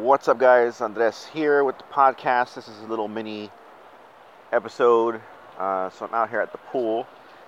What's 0.00 0.26
up, 0.26 0.38
guys? 0.38 0.80
Andres 0.80 1.26
here 1.34 1.64
with 1.64 1.76
the 1.76 1.84
podcast. 1.84 2.54
This 2.54 2.66
is 2.66 2.80
a 2.80 2.86
little 2.86 3.08
mini 3.08 3.50
episode. 4.50 5.20
Uh, 5.58 5.90
so 5.90 6.06
I'm 6.06 6.14
out 6.14 6.30
here 6.30 6.40
at 6.40 6.50
the 6.50 6.56
pool, 6.56 7.06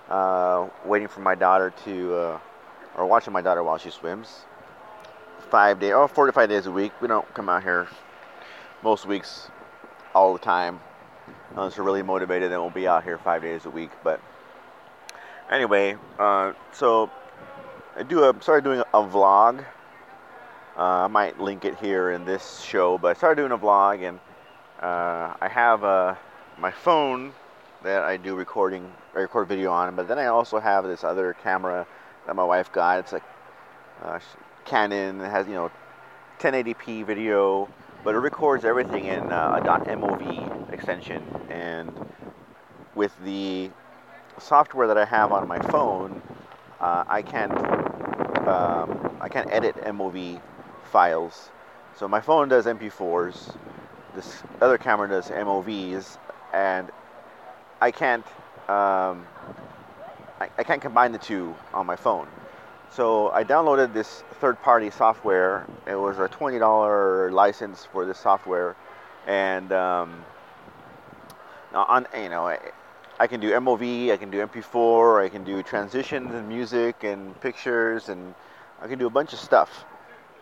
uh, 0.09 0.67
waiting 0.85 1.07
for 1.07 1.21
my 1.21 1.33
daughter 1.33 1.73
to, 1.85 2.15
uh, 2.15 2.39
or 2.97 3.07
watching 3.07 3.33
my 3.33 3.41
daughter 3.41 3.63
while 3.63 3.79
she 3.79 3.89
swims. 3.89 4.45
Five 5.49 5.79
days, 5.79 5.93
oh, 5.95 6.05
four 6.05 6.27
to 6.27 6.31
five 6.31 6.47
days 6.47 6.67
a 6.67 6.71
week. 6.71 6.91
We 7.01 7.07
don't 7.07 7.27
come 7.33 7.49
out 7.49 7.63
here 7.63 7.87
most 8.83 9.07
weeks 9.07 9.49
all 10.13 10.31
the 10.31 10.39
time. 10.39 10.79
Unless 11.55 11.79
we're 11.79 11.83
really 11.83 12.03
motivated, 12.03 12.51
then 12.51 12.59
we'll 12.59 12.69
be 12.69 12.87
out 12.87 13.03
here 13.03 13.17
five 13.17 13.41
days 13.41 13.65
a 13.65 13.71
week. 13.71 13.89
But 14.03 14.21
anyway, 15.49 15.97
uh, 16.19 16.53
so 16.71 17.09
I 17.95 18.03
do 18.03 18.23
a 18.23 18.35
started 18.39 18.63
doing 18.63 18.81
a 18.81 19.01
vlog 19.01 19.65
uh, 20.77 21.05
I 21.05 21.07
might 21.07 21.39
link 21.39 21.63
it 21.63 21.77
here 21.79 22.11
in 22.11 22.25
this 22.25 22.61
show, 22.61 22.97
but 22.97 23.09
I 23.09 23.13
started 23.13 23.41
doing 23.41 23.51
a 23.51 23.57
vlog, 23.57 24.07
and 24.07 24.19
uh, 24.81 25.33
I 25.39 25.47
have 25.47 25.83
uh, 25.83 26.15
my 26.57 26.71
phone 26.71 27.31
that 27.83 28.03
I 28.03 28.17
do 28.17 28.35
recording, 28.35 28.91
I 29.15 29.19
record 29.19 29.47
video 29.47 29.71
on, 29.71 29.95
but 29.95 30.07
then 30.07 30.19
I 30.19 30.25
also 30.25 30.59
have 30.59 30.83
this 30.83 31.03
other 31.03 31.33
camera 31.41 31.87
that 32.25 32.35
my 32.35 32.43
wife 32.43 32.71
got. 32.73 32.99
It's 32.99 33.13
a 33.13 33.21
uh, 34.03 34.19
Canon. 34.65 35.21
It 35.21 35.29
has 35.29 35.47
you 35.47 35.53
know 35.53 35.71
1080p 36.39 37.05
video, 37.05 37.69
but 38.03 38.15
it 38.15 38.19
records 38.19 38.65
everything 38.65 39.05
in 39.05 39.31
uh, 39.31 39.61
a 39.61 39.95
.mov 39.95 40.73
extension, 40.73 41.23
and 41.49 41.93
with 42.95 43.13
the 43.23 43.69
software 44.39 44.87
that 44.87 44.97
I 44.97 45.05
have 45.05 45.31
on 45.31 45.47
my 45.47 45.59
phone, 45.59 46.21
uh, 46.81 47.05
I 47.07 47.21
can't 47.21 47.53
um, 48.45 49.17
I 49.21 49.29
can't 49.29 49.49
edit 49.51 49.75
MOV 49.77 50.41
files. 50.85 51.49
So 51.95 52.07
my 52.07 52.21
phone 52.21 52.49
does 52.49 52.65
MP4s, 52.65 53.55
this 54.15 54.43
other 54.61 54.77
camera 54.77 55.07
does 55.07 55.29
MOVs, 55.29 56.17
and 56.53 56.89
I 57.81 57.91
can't 57.91 58.25
um, 58.67 59.27
I, 60.39 60.49
I 60.57 60.63
can't 60.63 60.81
combine 60.81 61.11
the 61.11 61.17
two 61.17 61.55
on 61.73 61.85
my 61.85 61.95
phone. 61.95 62.27
So 62.89 63.29
I 63.31 63.43
downloaded 63.43 63.93
this 63.93 64.23
third-party 64.39 64.89
software. 64.91 65.65
It 65.85 65.95
was 65.95 66.17
a 66.17 66.27
$20 66.27 67.31
license 67.31 67.85
for 67.85 68.05
this 68.05 68.17
software, 68.17 68.75
and 69.27 69.71
um, 69.71 70.23
on 71.73 72.07
you 72.15 72.29
know 72.29 72.47
I, 72.47 72.59
I 73.19 73.27
can 73.27 73.39
do 73.39 73.51
MOV, 73.51 74.11
I 74.11 74.17
can 74.17 74.31
do 74.31 74.45
MP4, 74.45 75.23
I 75.23 75.29
can 75.29 75.43
do 75.43 75.61
transitions 75.61 76.33
and 76.33 76.47
music 76.47 77.03
and 77.03 77.39
pictures, 77.41 78.09
and 78.09 78.33
I 78.81 78.87
can 78.87 78.97
do 78.97 79.07
a 79.07 79.11
bunch 79.11 79.33
of 79.33 79.39
stuff 79.39 79.85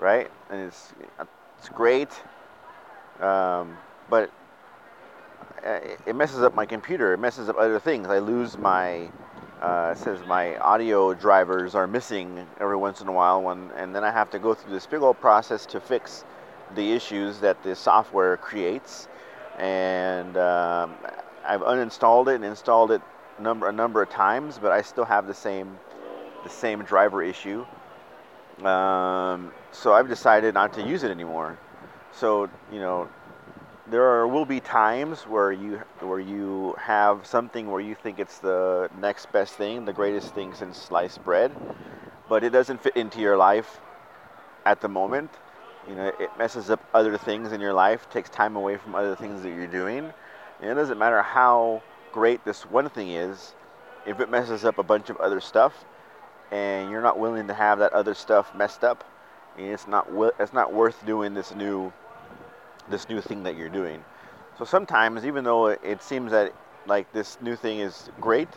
right? 0.04 0.30
And 0.50 0.62
it's 0.62 0.94
it's 1.58 1.70
great, 1.70 2.10
um, 3.22 3.78
but 4.10 4.30
it 6.06 6.16
messes 6.16 6.42
up 6.42 6.54
my 6.54 6.66
computer. 6.66 7.14
It 7.14 7.20
messes 7.20 7.48
up 7.48 7.58
other 7.58 7.80
things. 7.80 8.08
I 8.10 8.20
lose 8.20 8.58
my 8.58 9.10
uh, 9.62 9.96
says 9.96 10.20
my 10.28 10.58
audio 10.58 11.14
drivers 11.14 11.74
are 11.74 11.88
missing 11.88 12.46
every 12.60 12.76
once 12.76 13.00
in 13.00 13.08
a 13.08 13.14
while, 13.14 13.42
when, 13.42 13.72
and 13.78 13.96
then 13.96 14.04
I 14.04 14.12
have 14.12 14.30
to 14.32 14.40
go 14.40 14.54
through 14.54 14.74
this 14.74 14.86
big 14.86 15.02
old 15.02 15.22
process 15.22 15.66
to 15.68 15.80
fix 15.80 16.26
the 16.76 16.92
issues 16.92 17.40
that 17.40 17.64
the 17.64 17.74
software 17.74 18.36
creates. 18.36 19.08
And 19.58 20.36
um, 20.36 20.96
I've 21.46 21.62
uninstalled 21.62 22.28
it 22.28 22.36
and 22.36 22.44
installed 22.44 22.92
it 22.92 23.02
number 23.40 23.70
a 23.70 23.72
number 23.72 24.02
of 24.02 24.10
times, 24.10 24.60
but 24.62 24.74
I 24.74 24.82
still 24.82 25.06
have 25.06 25.28
the 25.28 25.34
same 25.34 25.80
the 26.44 26.50
same 26.50 26.84
driver 26.84 27.24
issue. 27.24 27.66
Um, 28.62 29.52
so 29.72 29.94
I've 29.94 30.08
decided 30.08 30.54
not 30.54 30.74
to 30.74 30.82
use 30.82 31.04
it 31.04 31.12
anymore. 31.12 31.58
So 32.12 32.50
you 32.72 32.80
know, 32.80 33.10
there 33.88 34.04
are, 34.04 34.28
will 34.28 34.46
be 34.46 34.60
times 34.60 35.24
where 35.24 35.52
you 35.52 35.82
where 36.00 36.20
you 36.20 36.76
have 36.78 37.26
something 37.26 37.70
where 37.70 37.82
you 37.82 37.96
think 37.96 38.20
it's 38.20 38.40
the 38.40 38.90
next 39.00 39.32
best 39.32 39.56
thing, 39.56 39.86
the 39.86 39.94
greatest 39.94 40.34
thing 40.36 40.54
since 40.54 40.78
sliced 40.78 41.24
bread, 41.24 41.52
but 42.30 42.44
it 42.44 42.52
doesn't 42.52 42.82
fit 42.82 42.96
into 42.96 43.20
your 43.20 43.38
life 43.38 43.80
at 44.66 44.82
the 44.82 44.88
moment. 44.88 45.32
You 45.88 45.96
know, 45.96 46.12
it 46.20 46.30
messes 46.38 46.70
up 46.70 46.82
other 46.94 47.18
things 47.18 47.52
in 47.52 47.60
your 47.60 47.74
life, 47.74 48.10
takes 48.10 48.30
time 48.30 48.56
away 48.56 48.78
from 48.78 48.96
other 48.96 49.16
things 49.16 49.42
that 49.42 49.50
you're 49.50 49.68
doing. 49.68 50.14
And 50.62 50.72
it 50.72 50.76
doesn't 50.76 50.98
matter 50.98 51.22
how 51.22 51.84
great 52.14 52.46
this 52.46 52.64
one 52.64 52.90
thing 52.90 53.10
is, 53.10 53.54
if 54.06 54.22
it 54.22 54.30
messes 54.30 54.64
up 54.64 54.78
a 54.78 54.84
bunch 54.84 55.10
of 55.10 55.18
other 55.18 55.42
stuff, 55.42 55.74
and 56.54 56.92
you're 56.92 57.02
not 57.02 57.18
willing 57.18 57.48
to 57.48 57.54
have 57.54 57.80
that 57.80 57.94
other 57.94 58.14
stuff 58.14 58.54
messed 58.56 58.84
up, 58.84 59.04
it's 59.58 59.88
not 59.88 60.08
it's 60.40 60.54
not 60.54 60.72
worth 60.72 61.04
doing 61.06 61.34
this 61.34 61.54
new 61.56 61.92
this 62.90 63.10
new 63.10 63.22
thing 63.22 63.44
that 63.44 63.58
you're 63.58 63.70
doing. 63.70 64.04
So 64.60 64.66
sometimes, 64.66 65.26
even 65.26 65.44
though 65.44 65.68
it 65.68 66.04
seems 66.04 66.32
that 66.32 66.54
like 66.86 67.12
this 67.12 67.38
new 67.42 67.56
thing 67.56 67.80
is 67.80 68.10
great, 68.22 68.50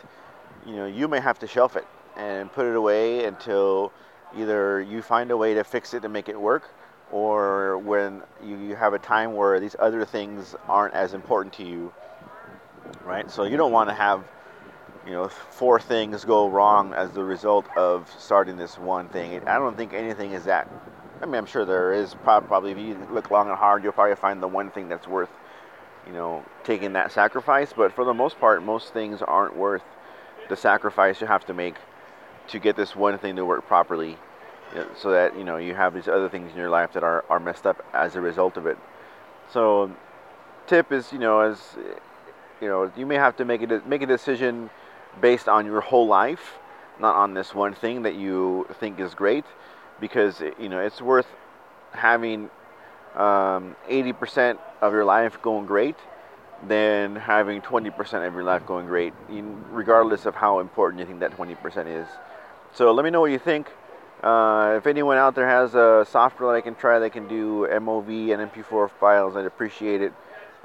you 0.65 0.75
know, 0.75 0.85
you 0.85 1.07
may 1.07 1.19
have 1.19 1.39
to 1.39 1.47
shelf 1.47 1.75
it 1.75 1.87
and 2.15 2.51
put 2.53 2.67
it 2.67 2.75
away 2.75 3.25
until 3.25 3.91
either 4.37 4.79
you 4.81 5.01
find 5.01 5.31
a 5.31 5.37
way 5.37 5.55
to 5.55 5.63
fix 5.63 5.93
it 5.95 6.01
to 6.01 6.09
make 6.09 6.29
it 6.29 6.39
work, 6.39 6.69
or 7.11 7.79
when 7.79 8.21
you 8.43 8.75
have 8.75 8.93
a 8.93 8.99
time 8.99 9.33
where 9.33 9.59
these 9.59 9.75
other 9.79 10.05
things 10.05 10.55
aren't 10.67 10.93
as 10.93 11.13
important 11.15 11.53
to 11.55 11.63
you, 11.63 11.91
right? 13.03 13.31
So 13.31 13.43
you 13.43 13.57
don't 13.57 13.71
want 13.71 13.89
to 13.89 13.95
have 13.95 14.23
you 15.07 15.13
know, 15.13 15.29
four 15.29 15.79
things 15.79 16.25
go 16.25 16.49
wrong 16.49 16.93
as 16.93 17.11
the 17.11 17.23
result 17.23 17.65
of 17.77 18.13
starting 18.19 18.57
this 18.57 18.77
one 18.77 19.07
thing. 19.07 19.41
I 19.47 19.57
don't 19.57 19.77
think 19.77 19.93
anything 19.93 20.33
is 20.33 20.43
that. 20.45 20.69
I 21.21 21.25
mean, 21.25 21.35
I'm 21.35 21.45
sure 21.45 21.63
there 21.63 21.93
is 21.93 22.13
probably. 22.13 22.71
If 22.71 22.77
you 22.77 23.07
look 23.09 23.31
long 23.31 23.47
and 23.47 23.57
hard, 23.57 23.83
you'll 23.83 23.93
probably 23.93 24.15
find 24.15 24.43
the 24.43 24.49
one 24.49 24.69
thing 24.69 24.89
that's 24.89 25.07
worth, 25.07 25.29
you 26.05 26.11
know, 26.11 26.43
taking 26.65 26.93
that 26.93 27.13
sacrifice. 27.13 27.71
But 27.75 27.93
for 27.93 28.03
the 28.03 28.13
most 28.13 28.37
part, 28.37 28.61
most 28.63 28.91
things 28.91 29.21
aren't 29.21 29.55
worth 29.55 29.81
the 30.49 30.57
sacrifice 30.57 31.21
you 31.21 31.27
have 31.27 31.45
to 31.45 31.53
make 31.53 31.75
to 32.49 32.59
get 32.59 32.75
this 32.75 32.95
one 32.95 33.17
thing 33.17 33.37
to 33.37 33.45
work 33.45 33.65
properly, 33.65 34.17
so 34.95 35.11
that 35.11 35.37
you 35.37 35.45
know 35.45 35.55
you 35.55 35.73
have 35.73 35.93
these 35.93 36.09
other 36.09 36.27
things 36.27 36.51
in 36.51 36.57
your 36.57 36.69
life 36.69 36.91
that 36.93 37.03
are 37.03 37.23
are 37.29 37.39
messed 37.39 37.65
up 37.65 37.83
as 37.93 38.15
a 38.15 38.21
result 38.21 38.57
of 38.57 38.65
it. 38.65 38.77
So, 39.51 39.89
tip 40.67 40.91
is 40.91 41.13
you 41.13 41.19
know 41.19 41.39
as 41.39 41.77
you 42.61 42.67
know 42.67 42.91
you 42.97 43.05
may 43.05 43.15
have 43.15 43.37
to 43.37 43.45
make 43.45 43.61
a 43.61 43.81
make 43.85 44.01
a 44.01 44.05
decision 44.05 44.69
based 45.21 45.47
on 45.47 45.65
your 45.65 45.81
whole 45.81 46.07
life, 46.07 46.53
not 46.99 47.15
on 47.15 47.33
this 47.33 47.53
one 47.53 47.73
thing 47.73 48.03
that 48.03 48.15
you 48.15 48.67
think 48.79 48.99
is 48.99 49.13
great, 49.13 49.45
because 49.99 50.41
you 50.59 50.69
know 50.69 50.79
it's 50.79 51.01
worth 51.01 51.27
having 51.91 52.49
um, 53.15 53.75
80% 53.89 54.59
of 54.81 54.93
your 54.93 55.05
life 55.05 55.41
going 55.41 55.65
great 55.65 55.95
than 56.67 57.15
having 57.15 57.61
20% 57.61 58.27
of 58.27 58.33
your 58.33 58.43
life 58.43 58.65
going 58.65 58.87
great, 58.87 59.13
regardless 59.71 60.25
of 60.25 60.35
how 60.35 60.59
important 60.59 60.99
you 60.99 61.05
think 61.05 61.19
that 61.19 61.31
20% 61.37 62.01
is. 62.01 62.07
So 62.73 62.91
let 62.91 63.03
me 63.03 63.11
know 63.11 63.21
what 63.21 63.31
you 63.31 63.39
think. 63.39 63.71
Uh, 64.23 64.75
if 64.77 64.87
anyone 64.87 65.17
out 65.17 65.35
there 65.35 65.47
has 65.47 65.75
a 65.75 66.05
software 66.09 66.51
that 66.51 66.57
I 66.57 66.61
can 66.61 66.73
try 66.73 66.97
that 66.97 67.11
can 67.11 67.27
do 67.27 67.67
MOV 67.69 68.33
and 68.33 68.51
MP4 68.51 68.89
files, 68.99 69.35
I'd 69.35 69.45
appreciate 69.45 70.01
it. 70.01 70.13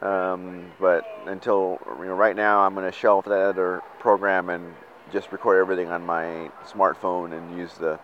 Um, 0.03 0.73
but 0.81 1.05
until 1.27 1.79
you 2.01 2.07
know, 2.07 2.15
right 2.15 2.35
now, 2.35 2.61
I'm 2.61 2.75
going 2.75 2.91
to 2.91 2.97
shelf 2.97 3.25
that 3.27 3.41
other 3.41 3.83
program 4.01 4.51
and 4.51 4.75
just 5.13 5.31
record 5.31 5.61
everything 5.61 5.89
on 5.89 6.05
my 6.05 6.51
smartphone 6.67 7.33
and 7.37 7.57
use 7.57 7.75
the 7.75 8.01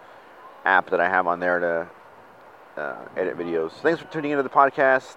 app 0.65 0.91
that 0.91 1.01
I 1.01 1.09
have 1.09 1.27
on 1.27 1.41
there 1.41 1.59
to 1.59 2.81
uh, 2.81 3.09
edit 3.17 3.37
videos. 3.37 3.73
Thanks 3.73 4.01
for 4.01 4.07
tuning 4.13 4.31
into 4.31 4.45
the 4.45 4.49
podcast. 4.49 5.17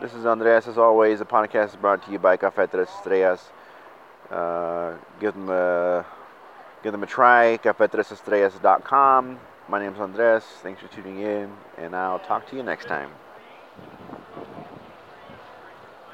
This 0.00 0.14
is 0.14 0.26
Andres, 0.26 0.66
as 0.66 0.78
always. 0.78 1.20
The 1.20 1.24
podcast 1.24 1.68
is 1.68 1.76
brought 1.76 2.04
to 2.06 2.10
you 2.10 2.18
by 2.18 2.36
Café 2.36 2.68
Tres 2.68 2.88
Estrellas. 2.88 3.50
Uh, 4.28 4.96
give 5.20 5.34
them 5.34 5.48
a 5.50 6.04
give 6.82 6.90
them 6.90 7.04
a 7.04 7.06
try. 7.06 7.58
CafeTresEstrellas.com. 7.62 9.38
My 9.68 9.78
name 9.78 9.94
is 9.94 10.00
Andres. 10.00 10.42
Thanks 10.62 10.80
for 10.82 10.88
tuning 10.88 11.20
in, 11.20 11.52
and 11.78 11.94
I'll 11.94 12.18
talk 12.18 12.48
to 12.50 12.56
you 12.56 12.64
next 12.64 12.86
time. 12.86 13.10